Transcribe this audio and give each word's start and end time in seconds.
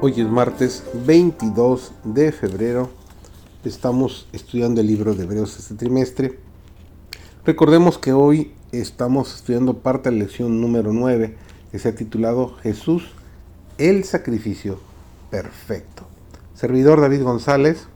Hoy 0.00 0.20
es 0.20 0.28
martes 0.28 0.84
22 1.06 1.92
de 2.04 2.32
febrero. 2.32 2.90
Estamos 3.64 4.26
estudiando 4.32 4.80
el 4.80 4.86
libro 4.86 5.14
de 5.14 5.24
Hebreos 5.24 5.58
este 5.58 5.74
trimestre. 5.74 6.38
Recordemos 7.44 7.98
que 7.98 8.12
hoy 8.12 8.52
estamos 8.72 9.34
estudiando 9.34 9.78
parte 9.78 10.10
de 10.10 10.16
la 10.16 10.24
lección 10.24 10.60
número 10.60 10.92
9 10.92 11.36
que 11.70 11.78
se 11.78 11.88
ha 11.88 11.94
titulado 11.94 12.54
Jesús, 12.62 13.10
el 13.78 14.04
sacrificio 14.04 14.80
perfecto. 15.30 16.06
Servidor 16.54 17.00
David 17.00 17.22
González. 17.22 17.88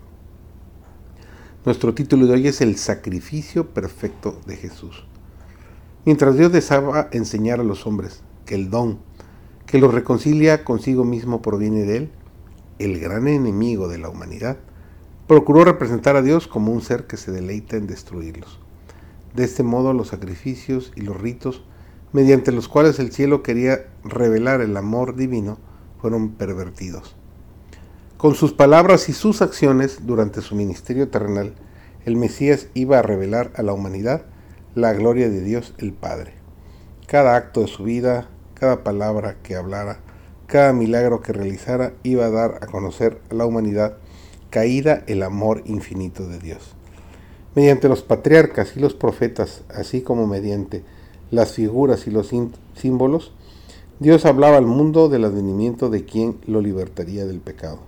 Nuestro 1.64 1.94
título 1.94 2.26
de 2.26 2.34
hoy 2.34 2.48
es 2.48 2.60
El 2.60 2.76
sacrificio 2.76 3.68
perfecto 3.68 4.40
de 4.46 4.56
Jesús. 4.56 5.04
Mientras 6.04 6.36
Dios 6.36 6.52
deseaba 6.52 7.08
enseñar 7.12 7.60
a 7.60 7.64
los 7.64 7.86
hombres 7.86 8.22
que 8.44 8.54
el 8.54 8.70
don 8.70 9.09
que 9.70 9.78
lo 9.78 9.88
reconcilia 9.88 10.64
consigo 10.64 11.04
mismo 11.04 11.42
proviene 11.42 11.84
de 11.84 11.96
él, 11.96 12.10
el 12.80 12.98
gran 12.98 13.28
enemigo 13.28 13.86
de 13.86 13.98
la 13.98 14.08
humanidad, 14.08 14.56
procuró 15.28 15.64
representar 15.64 16.16
a 16.16 16.22
Dios 16.22 16.48
como 16.48 16.72
un 16.72 16.82
ser 16.82 17.06
que 17.06 17.16
se 17.16 17.30
deleita 17.30 17.76
en 17.76 17.86
destruirlos. 17.86 18.58
De 19.32 19.44
este 19.44 19.62
modo 19.62 19.92
los 19.92 20.08
sacrificios 20.08 20.90
y 20.96 21.02
los 21.02 21.20
ritos, 21.20 21.62
mediante 22.12 22.50
los 22.50 22.66
cuales 22.66 22.98
el 22.98 23.12
cielo 23.12 23.44
quería 23.44 23.86
revelar 24.02 24.60
el 24.60 24.76
amor 24.76 25.14
divino, 25.14 25.58
fueron 26.00 26.30
pervertidos. 26.30 27.14
Con 28.16 28.34
sus 28.34 28.52
palabras 28.52 29.08
y 29.08 29.12
sus 29.12 29.40
acciones 29.40 30.04
durante 30.04 30.40
su 30.40 30.56
ministerio 30.56 31.10
terrenal, 31.10 31.54
el 32.04 32.16
Mesías 32.16 32.66
iba 32.74 32.98
a 32.98 33.02
revelar 33.02 33.52
a 33.54 33.62
la 33.62 33.72
humanidad 33.72 34.22
la 34.74 34.92
gloria 34.94 35.30
de 35.30 35.42
Dios 35.42 35.74
el 35.78 35.92
Padre. 35.92 36.34
Cada 37.06 37.36
acto 37.36 37.60
de 37.60 37.68
su 37.68 37.84
vida, 37.84 38.30
cada 38.60 38.84
palabra 38.84 39.38
que 39.42 39.56
hablara, 39.56 40.00
cada 40.46 40.74
milagro 40.74 41.22
que 41.22 41.32
realizara 41.32 41.94
iba 42.02 42.26
a 42.26 42.30
dar 42.30 42.58
a 42.60 42.66
conocer 42.66 43.18
a 43.30 43.34
la 43.34 43.46
humanidad 43.46 43.96
caída 44.50 45.02
el 45.06 45.22
amor 45.22 45.62
infinito 45.64 46.28
de 46.28 46.38
Dios. 46.38 46.74
Mediante 47.54 47.88
los 47.88 48.02
patriarcas 48.02 48.76
y 48.76 48.80
los 48.80 48.92
profetas, 48.92 49.62
así 49.70 50.02
como 50.02 50.26
mediante 50.26 50.84
las 51.30 51.52
figuras 51.52 52.06
y 52.06 52.10
los 52.10 52.30
símbolos, 52.74 53.32
Dios 53.98 54.26
hablaba 54.26 54.58
al 54.58 54.66
mundo 54.66 55.08
del 55.08 55.24
advenimiento 55.24 55.88
de 55.88 56.04
quien 56.04 56.36
lo 56.46 56.60
libertaría 56.60 57.24
del 57.24 57.40
pecado. 57.40 57.78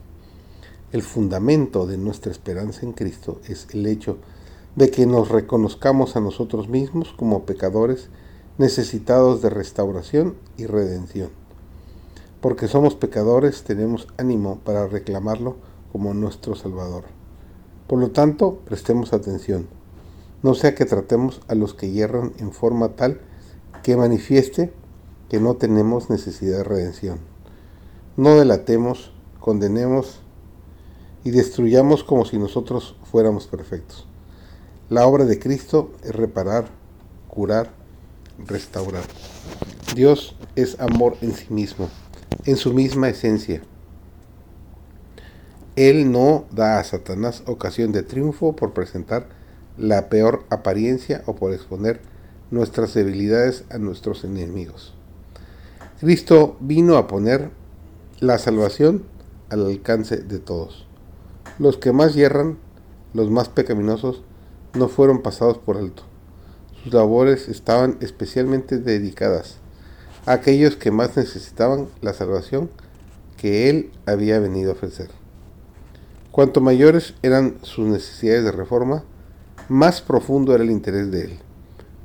El 0.91 1.03
fundamento 1.03 1.87
de 1.87 1.99
nuestra 1.99 2.33
esperanza 2.33 2.87
en 2.87 2.93
Cristo 2.93 3.43
es 3.47 3.69
el 3.73 3.85
hecho 3.87 4.17
de 4.75 4.91
que 4.91 5.05
nos 5.05 5.29
reconozcamos 5.29 6.17
a 6.17 6.21
nosotros 6.21 6.69
mismos 6.71 7.13
como 7.15 7.45
pecadores 7.45 8.09
necesitados 8.59 9.43
de 9.43 9.51
restauración 9.51 10.35
y 10.57 10.67
redención. 10.67 11.31
Porque 12.41 12.69
somos 12.69 12.95
pecadores, 12.95 13.63
tenemos 13.63 14.09
ánimo 14.19 14.59
para 14.65 14.87
reclamarlo 14.87 15.57
como 15.93 16.15
nuestro 16.15 16.55
Salvador. 16.55 17.05
Por 17.87 17.99
lo 17.99 18.11
tanto, 18.11 18.59
prestemos 18.65 19.13
atención, 19.13 19.69
no 20.43 20.55
sea 20.55 20.75
que 20.75 20.87
tratemos 20.87 21.41
a 21.49 21.55
los 21.55 21.75
que 21.75 21.91
hierran 21.91 22.33
en 22.39 22.53
forma 22.53 22.97
tal 22.97 23.21
que 23.83 23.97
manifieste 23.97 24.73
que 25.29 25.41
no 25.41 25.55
tenemos 25.55 26.11
necesidad 26.11 26.59
de 26.59 26.65
redención. 26.65 27.19
No 28.17 28.37
delatemos, 28.37 29.13
condenemos 29.41 30.21
y 31.25 31.31
destruyamos 31.31 32.05
como 32.05 32.25
si 32.25 32.39
nosotros 32.39 32.97
fuéramos 33.11 33.47
perfectos. 33.47 34.07
La 34.89 35.07
obra 35.07 35.25
de 35.25 35.39
Cristo 35.39 35.93
es 36.03 36.15
reparar, 36.15 36.67
curar, 37.29 37.82
restaurar. 38.47 39.05
Dios 39.95 40.37
es 40.57 40.81
amor 40.81 41.17
en 41.21 41.35
sí 41.35 41.47
mismo, 41.51 41.89
en 42.45 42.57
su 42.57 42.73
misma 42.73 43.09
esencia. 43.09 43.63
Él 45.77 46.13
no 46.13 46.45
da 46.51 46.79
a 46.79 46.85
Satanás 46.85 47.43
ocasión 47.47 47.93
de 47.93 48.03
triunfo 48.03 48.55
por 48.55 48.73
presentar 48.73 49.29
la 49.79 50.09
peor 50.09 50.45
apariencia 50.51 51.23
o 51.27 51.35
por 51.35 51.53
exponer 51.53 52.01
nuestras 52.51 52.93
debilidades 52.93 53.65
a 53.71 53.79
nuestros 53.79 54.25
enemigos. 54.25 54.95
Cristo 56.01 56.57
vino 56.61 56.97
a 56.97 57.07
poner 57.07 57.51
la 58.21 58.39
salvación 58.39 59.05
al 59.49 59.67
alcance 59.67 60.19
de 60.19 60.39
todos. 60.39 60.87
Los 61.59 61.77
que 61.79 61.93
más 61.93 62.15
hierran, 62.15 62.59
los 63.15 63.31
más 63.31 63.49
pecaminosos, 63.49 64.23
no 64.75 64.89
fueron 64.89 65.23
pasados 65.23 65.59
por 65.59 65.77
alto. 65.77 66.03
Sus 66.83 66.93
labores 66.93 67.49
estaban 67.49 67.97
especialmente 68.01 68.79
dedicadas 68.79 69.59
a 70.27 70.33
aquellos 70.33 70.77
que 70.77 70.91
más 70.91 71.17
necesitaban 71.17 71.89
la 72.01 72.13
salvación 72.13 72.71
que 73.37 73.71
Él 73.71 73.91
había 74.07 74.41
venido 74.41 74.71
a 74.71 74.75
ofrecer. 74.75 75.11
Cuanto 76.33 76.61
mayores 76.61 77.15
eran 77.23 77.57
sus 77.63 77.87
necesidades 77.87 78.45
de 78.45 78.53
reforma, 78.53 79.05
más 79.69 80.01
profundo 80.01 80.55
era 80.55 80.65
el 80.65 80.71
interés 80.71 81.11
de 81.11 81.25
Él, 81.25 81.39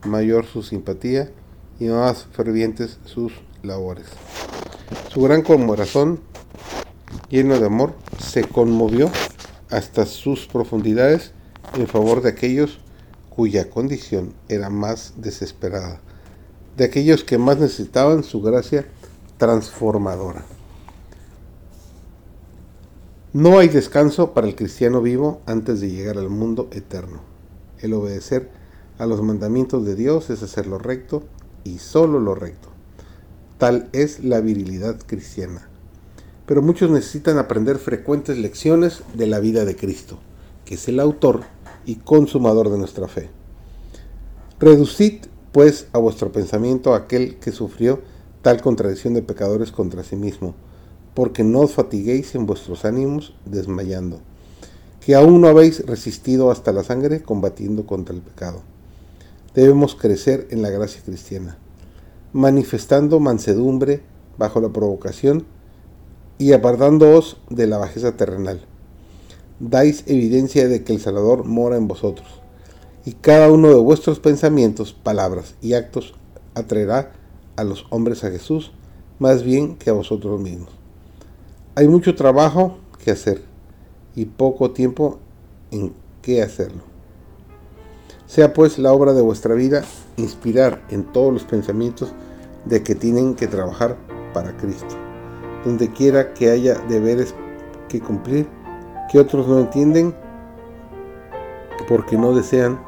mayor 0.05 0.45
su 0.45 0.61
simpatía 0.61 1.31
y 1.79 1.85
más 1.85 2.25
fervientes 2.31 2.99
sus 3.05 3.33
labores. 3.63 4.05
Su 5.09 5.21
gran 5.21 5.41
corazón, 5.41 6.19
lleno 7.29 7.59
de 7.59 7.65
amor, 7.65 7.93
se 8.19 8.43
conmovió 8.43 9.09
hasta 9.69 10.05
sus 10.05 10.45
profundidades 10.45 11.31
en 11.75 11.87
favor 11.87 12.21
de 12.21 12.29
aquellos 12.29 12.79
cuya 13.37 13.69
condición 13.69 14.33
era 14.49 14.71
más 14.71 15.13
desesperada, 15.17 16.01
de 16.75 16.85
aquellos 16.85 17.23
que 17.23 17.37
más 17.37 17.59
necesitaban 17.59 18.23
su 18.23 18.41
gracia 18.41 18.87
transformadora. 19.37 20.43
No 23.33 23.59
hay 23.59 23.67
descanso 23.67 24.33
para 24.33 24.47
el 24.47 24.55
cristiano 24.55 25.03
vivo 25.03 25.39
antes 25.45 25.79
de 25.79 25.91
llegar 25.91 26.17
al 26.17 26.31
mundo 26.31 26.67
eterno. 26.71 27.19
El 27.77 27.93
obedecer 27.93 28.49
a 28.97 29.05
los 29.05 29.21
mandamientos 29.21 29.85
de 29.85 29.93
Dios 29.93 30.31
es 30.31 30.41
hacer 30.41 30.65
lo 30.65 30.79
recto 30.79 31.21
y 31.63 31.77
solo 31.77 32.19
lo 32.19 32.33
recto. 32.33 32.69
Tal 33.59 33.87
es 33.93 34.23
la 34.23 34.41
virilidad 34.41 34.97
cristiana. 35.05 35.69
Pero 36.47 36.63
muchos 36.63 36.89
necesitan 36.89 37.37
aprender 37.37 37.77
frecuentes 37.77 38.35
lecciones 38.39 39.03
de 39.13 39.27
la 39.27 39.39
vida 39.39 39.63
de 39.63 39.75
Cristo, 39.75 40.17
que 40.65 40.73
es 40.73 40.87
el 40.87 40.99
autor 40.99 41.43
y 41.87 41.95
consumador 41.95 42.69
de 42.69 42.77
nuestra 42.77 43.07
fe. 43.07 43.29
Reducid, 44.59 45.25
pues, 45.53 45.87
a 45.93 45.97
vuestro 45.97 46.31
pensamiento 46.31 46.93
aquel 46.93 47.37
que 47.37 47.51
sufrió 47.51 48.01
tal 48.43 48.61
contradicción 48.61 49.13
de 49.13 49.23
pecadores 49.23 49.71
contra 49.71 50.03
sí 50.03 50.17
mismo, 50.17 50.53
porque 51.15 51.43
no 51.43 51.61
os 51.61 51.71
fatiguéis 51.71 52.35
en 52.35 52.45
vuestros 52.45 52.85
ánimos 52.85 53.33
desmayando, 53.45 54.19
que 54.99 55.15
aún 55.15 55.39
no 55.41 55.47
habéis 55.47 55.83
resistido 55.85 56.51
hasta 56.51 56.73
la 56.73 56.83
sangre 56.83 57.23
combatiendo 57.23 57.87
contra 57.87 58.13
el 58.13 58.21
pecado. 58.21 58.61
Debemos 59.55 59.95
crecer 59.95 60.47
en 60.51 60.61
la 60.61 60.69
gracia 60.69 61.01
cristiana, 61.03 61.57
manifestando 62.33 63.21
mansedumbre 63.21 64.01
bajo 64.37 64.59
la 64.59 64.69
provocación 64.69 65.45
y 66.37 66.51
apartándoos 66.51 67.37
de 67.49 67.65
la 67.65 67.77
bajeza 67.77 68.17
terrenal 68.17 68.67
dais 69.59 70.03
evidencia 70.07 70.67
de 70.67 70.83
que 70.83 70.93
el 70.93 70.99
Salvador 70.99 71.45
mora 71.45 71.77
en 71.77 71.87
vosotros, 71.87 72.27
y 73.05 73.13
cada 73.13 73.51
uno 73.51 73.69
de 73.69 73.75
vuestros 73.75 74.19
pensamientos, 74.19 74.93
palabras 74.93 75.55
y 75.61 75.73
actos 75.73 76.13
atraerá 76.55 77.13
a 77.55 77.63
los 77.63 77.85
hombres 77.89 78.23
a 78.23 78.31
Jesús 78.31 78.71
más 79.19 79.43
bien 79.43 79.75
que 79.75 79.89
a 79.89 79.93
vosotros 79.93 80.39
mismos. 80.39 80.69
Hay 81.75 81.87
mucho 81.87 82.15
trabajo 82.15 82.77
que 83.03 83.11
hacer 83.11 83.43
y 84.15 84.25
poco 84.25 84.71
tiempo 84.71 85.19
en 85.71 85.93
qué 86.21 86.41
hacerlo. 86.41 86.81
Sea 88.25 88.53
pues 88.53 88.77
la 88.77 88.91
obra 88.91 89.13
de 89.13 89.21
vuestra 89.21 89.55
vida 89.55 89.83
inspirar 90.17 90.85
en 90.89 91.03
todos 91.03 91.31
los 91.31 91.43
pensamientos 91.43 92.11
de 92.65 92.83
que 92.83 92.95
tienen 92.95 93.35
que 93.35 93.47
trabajar 93.47 93.97
para 94.33 94.57
Cristo. 94.57 94.95
Donde 95.63 95.91
quiera 95.91 96.33
que 96.33 96.49
haya 96.49 96.75
deberes 96.89 97.33
que 97.87 98.01
cumplir, 98.01 98.47
que 99.09 99.19
otros 99.19 99.47
no 99.47 99.59
entienden 99.59 100.15
porque 101.87 102.17
no 102.17 102.35
desean 102.35 102.79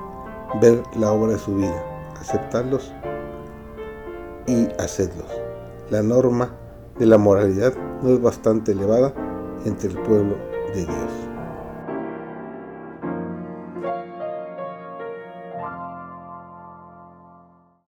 ver 0.62 0.84
la 0.98 1.12
obra 1.12 1.34
de 1.34 1.40
su 1.40 1.56
vida, 1.56 1.84
aceptarlos 2.20 2.94
y 4.48 4.68
hacerlos. 4.80 5.28
La 5.90 6.02
norma 6.02 6.52
de 6.98 7.06
la 7.06 7.18
moralidad 7.18 7.74
no 8.02 8.10
es 8.10 8.22
bastante 8.22 8.74
elevada 8.74 9.14
entre 9.66 9.90
el 9.90 9.98
pueblo 10.00 10.36
de 10.74 10.86
Dios. 10.86 11.29